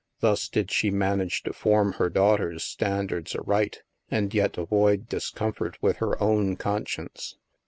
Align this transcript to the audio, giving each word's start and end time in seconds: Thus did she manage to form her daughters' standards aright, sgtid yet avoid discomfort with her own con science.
Thus 0.19 0.49
did 0.49 0.71
she 0.71 0.89
manage 0.89 1.43
to 1.43 1.53
form 1.53 1.91
her 1.99 2.09
daughters' 2.09 2.63
standards 2.63 3.35
aright, 3.35 3.83
sgtid 4.11 4.33
yet 4.33 4.57
avoid 4.57 5.07
discomfort 5.07 5.77
with 5.79 5.97
her 5.97 6.19
own 6.19 6.55
con 6.55 6.87
science. 6.87 7.37